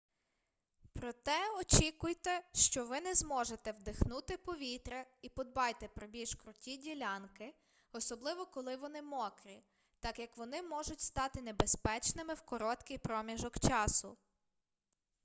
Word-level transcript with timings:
проте 0.93 1.51
очікуйте 1.59 2.41
що 2.53 2.85
ви 2.85 3.01
не 3.01 3.15
зможете 3.15 3.71
вдихнути 3.71 4.37
повітря 4.37 5.05
і 5.21 5.29
подбайте 5.29 5.87
про 5.87 6.07
більш 6.07 6.35
круті 6.35 6.77
ділянки 6.77 7.53
особливо 7.91 8.45
коли 8.45 8.75
вони 8.75 9.01
мокрі 9.01 9.63
так 9.99 10.19
як 10.19 10.37
вони 10.37 10.61
можуть 10.61 11.01
стати 11.01 11.41
небезпечними 11.41 12.33
в 12.33 12.41
короткий 12.41 12.97
проміжок 12.97 13.59
часу 13.59 14.17